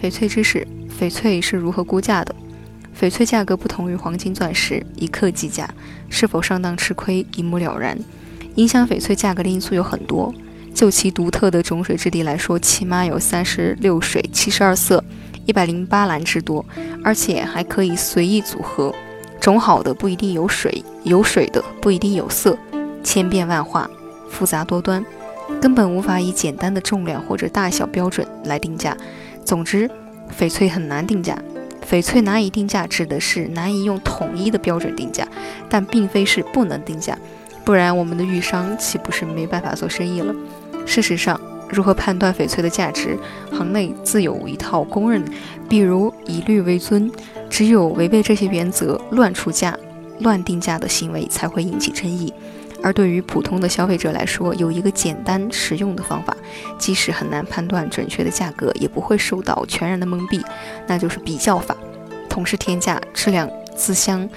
[0.00, 0.66] 翡翠知识：
[0.98, 2.34] 翡翠是如何估价的？
[2.98, 5.68] 翡翠价格不同于黄金、钻石，一克计价，
[6.08, 7.98] 是否上当吃亏一目了然。
[8.54, 10.34] 影响翡翠价格的因素有很多，
[10.74, 15.04] 就其独特的种水质地来说，起码有三十六水、七十二色、
[15.44, 16.64] 一百零八蓝之多，
[17.04, 18.94] 而且还可以随意组合。
[19.38, 22.58] 种好的不一定有水，有水的不一定有色，
[23.04, 23.88] 千变万化，
[24.30, 25.04] 复杂多端，
[25.60, 28.96] 根本无法以简单的重量或者大小标准来定价。
[29.44, 29.90] 总之，
[30.38, 31.36] 翡翠很难定价。
[31.90, 35.26] 翡翠难以定价，指的是难以用统一的标准定价，
[35.68, 37.18] 但并非是不能定价。
[37.64, 40.32] 不然，我们的玉商岂不是没办法做生意了？
[40.86, 43.18] 事实上，如何判断翡翠的价值，
[43.50, 45.24] 行内自有一套公认，
[45.68, 47.10] 比如以律为尊。
[47.48, 49.76] 只有违背这些原则、乱出价、
[50.20, 52.32] 乱定价的行为，才会引起争议。
[52.82, 56.36] 而对于普通的消费者来说，有一个简单实用的方法，
[56.78, 60.42] 即使很难判断准确的价格，也不会受到全然的蒙蔽，
[60.86, 61.76] 那就是比较法。
[62.28, 64.28] 同是天价，质量自相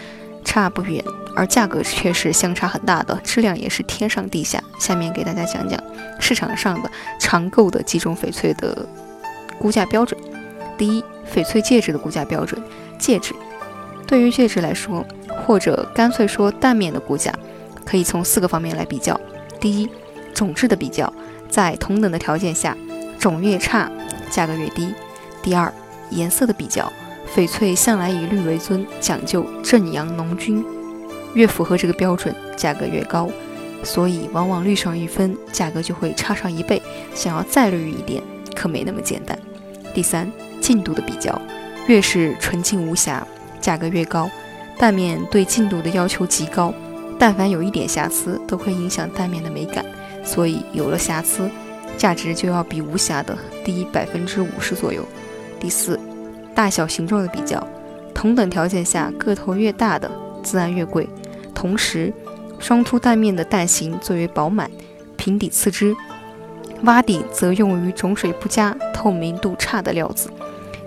[0.44, 1.04] 差不远，
[1.36, 4.62] 而价格却是相差很大的，质量也是天上地下。
[4.80, 5.82] 下面给大家讲讲
[6.20, 8.86] 市场上的常购的几种翡翠的
[9.58, 10.20] 估价标准。
[10.78, 12.62] 第一，翡翠戒指的估价标准。
[12.98, 13.34] 戒指，
[14.08, 15.06] 对于戒指来说，
[15.46, 17.34] 或者干脆说蛋面的估价，
[17.86, 19.20] 可以从四个方面来比较。
[19.60, 19.90] 第一，
[20.34, 21.12] 种质的比较，
[21.50, 22.76] 在同等的条件下，
[23.18, 23.90] 种越差，
[24.30, 24.94] 价格越低。
[25.42, 25.74] 第二，
[26.10, 26.92] 颜色的比较，
[27.36, 30.64] 翡翠向来以绿为尊，讲究正阳浓均，
[31.34, 33.30] 越符合这个标准，价格越高。
[33.84, 36.82] 所以往往绿上一分，价格就会差上一倍。
[37.14, 38.24] 想要再绿一点，
[38.56, 39.38] 可没那么简单。
[39.94, 41.42] 第三，净度的比较。
[41.88, 43.28] 越是纯净无瑕，
[43.60, 44.30] 价格越高。
[44.78, 46.74] 蛋面对净度的要求极高，
[47.20, 49.86] 但凡有一点瑕疵，都会影响蛋面的美感。
[50.24, 51.50] 所以有了瑕疵，
[51.98, 55.06] 价值就要比无瑕的低百分之五十左右。
[55.60, 56.00] 第四，
[56.56, 57.66] 大小形状的比较，
[58.14, 60.10] 同等条件下，个头越大的
[60.42, 61.08] 自然越贵。
[61.54, 62.14] 同时，
[62.60, 64.70] 双凸蛋面的蛋形最为饱满，
[65.18, 65.96] 平底次之，
[66.84, 70.30] 洼底则用于种水不佳、透明度差的料子，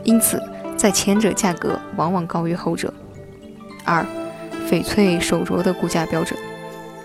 [0.04, 0.42] 因此。
[0.76, 2.92] 在前者价格往往高于后者。
[3.82, 4.04] 二，
[4.68, 6.38] 翡翠手镯的估价标准。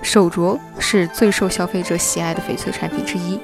[0.01, 3.39] 手镯是最受消费者喜爱的翡翠产品之一。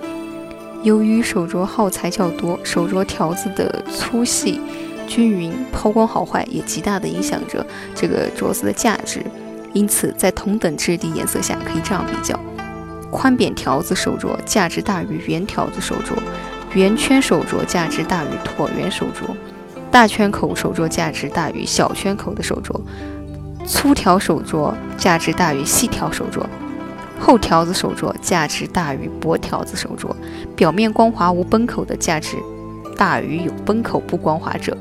[0.84, 4.60] 由于手镯耗材较多，手镯条子的粗细
[5.08, 9.24] 均匀、抛光好坏也极大的影响着这个镯子的价值。
[9.74, 12.40] 因此，在同等质地、颜色下，可以这样比较：
[13.12, 16.18] 宽扁条子手镯价值大于圆条子手镯，
[16.74, 19.36] 圆圈手镯价值大于椭圆手镯。
[19.92, 22.80] 大圈口手镯价值大于小圈口的手镯，
[23.68, 26.42] 粗条手镯价值大于细条手镯，
[27.20, 30.16] 厚条子手镯价值大于薄条子手镯，
[30.56, 32.38] 表面光滑无崩口的价值
[32.96, 34.76] 大于有崩口不光滑者。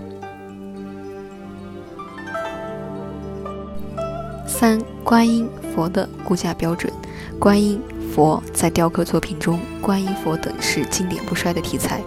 [4.47, 6.91] 三、观音佛的估价标准。
[7.39, 7.79] 观音
[8.15, 12.01] 佛在雕刻作品中，观音佛等是经典不衰的题材，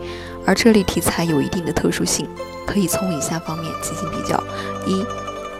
[0.43, 2.27] 而这类题材有一定的特殊性。
[2.65, 4.41] 可以从以下方面进行比较：
[4.87, 5.05] 一、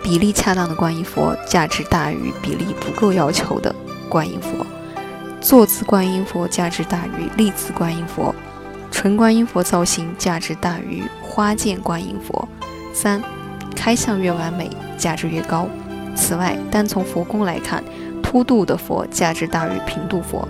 [0.01, 3.73] 比例恰当的观音佛价值大于比例不够要求的
[4.09, 4.65] 观音佛；
[5.41, 8.33] 坐姿观音佛价值大于立姿观音佛；
[8.91, 12.47] 纯观音佛造型价值大于花剑观音佛。
[12.93, 13.21] 三、
[13.75, 15.67] 开相越完美，价值越高。
[16.15, 17.83] 此外，单从佛宫来看，
[18.23, 20.47] 凸度的佛价值大于平度佛。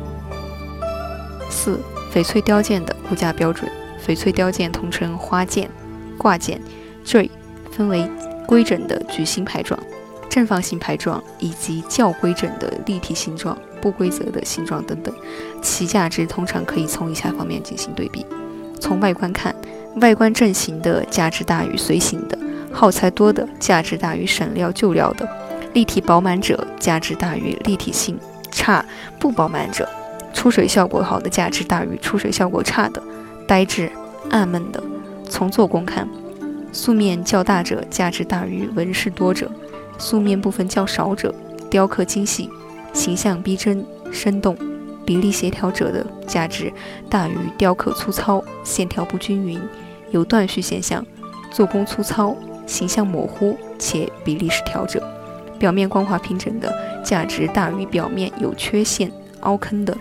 [1.50, 1.80] 四、
[2.14, 3.70] 翡翠雕件的估价标准：
[4.06, 5.70] 翡翠雕件统称花件。
[6.18, 6.60] 挂件、
[7.02, 7.32] 坠
[7.72, 8.06] 分为
[8.50, 9.80] 规整的矩形排状、
[10.28, 15.14] 正方形排状以及较规整的立体形状、不规则的形状等等，
[15.62, 18.26] 其价值通常可以从以下方面进行对比：
[18.80, 19.54] 从外观看，
[19.98, 22.36] 外观正形的价值大于随形的，
[22.74, 25.30] 耗材多的价值大于省料旧料的，
[25.74, 28.18] 立体饱满者价值大于立体性
[28.50, 28.84] 差
[29.20, 29.88] 不饱满者，
[30.34, 33.00] 出水效果好的价值大于出水效果差的，
[33.48, 33.92] 呆滞
[34.32, 34.82] 暗闷的。
[35.30, 36.10] 从做工看，
[36.72, 39.52] 素面较大者价值大于纹饰多者，
[39.98, 41.34] 素面部分较少者，
[41.70, 42.50] 雕刻精细、
[42.94, 44.56] 形象逼真、生动、
[45.06, 46.72] 比例协调者的价值
[47.10, 49.60] 大于雕刻粗糙、线条不均匀、
[50.12, 51.06] 有断续现象、
[51.52, 52.36] 做工粗糙、
[52.68, 55.04] 形象模糊且比例失调者，
[55.58, 56.74] 表面光滑平整的
[57.04, 59.12] 价值大于表面有缺陷、
[59.42, 59.98] 凹坑的。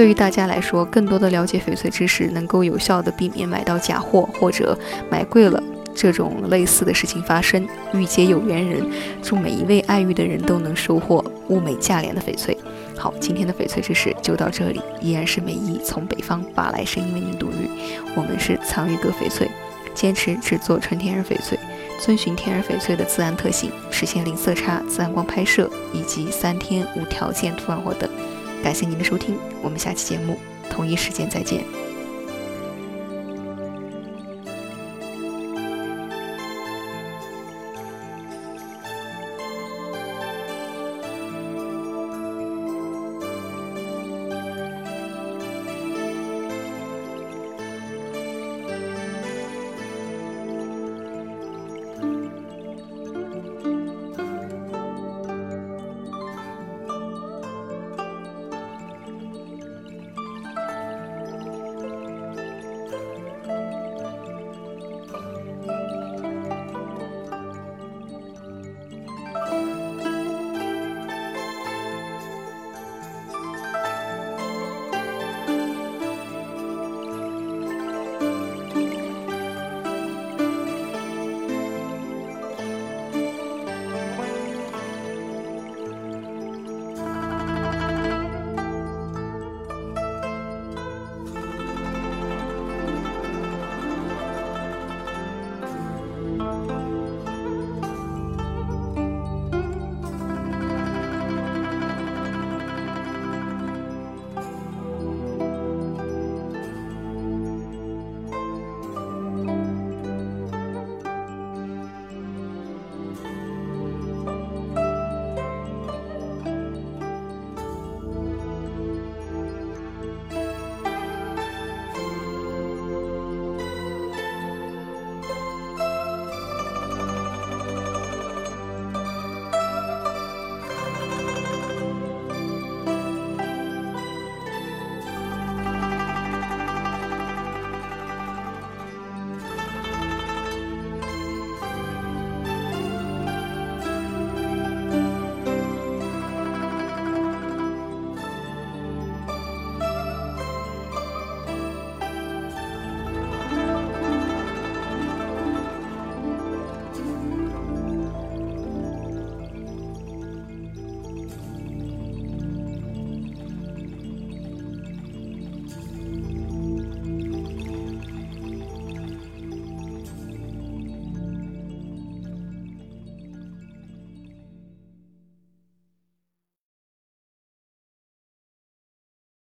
[0.00, 4.74] 对于大家来说，更多的了解翡翠知识，能够有效的避免买到假货或者
[5.10, 5.62] 买贵了。
[5.94, 8.82] 这种类似的事情发生，遇见有缘人，
[9.22, 12.56] 祝每一位爱玉的人都能收获物美价廉的翡翠。
[12.96, 17.68] 好，今天的翡翠知识就到这里，依然是美意从北方发来声音为您读玉。
[18.16, 19.50] 我们是藏玉阁翡翠，
[19.92, 21.58] 坚持只做纯天然翡翠，
[22.00, 28.08] 遵循天然翡翠的自然特性，实现零色差、自然光拍摄以及三天无条件退换货等。
[28.62, 31.89] 感谢您的收听我们下期节目同一时间再见。